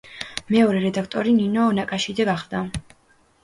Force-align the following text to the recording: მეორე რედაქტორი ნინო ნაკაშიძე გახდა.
მეორე 0.55 0.79
რედაქტორი 0.85 1.35
ნინო 1.41 1.67
ნაკაშიძე 1.83 2.29
გახდა. 2.33 2.67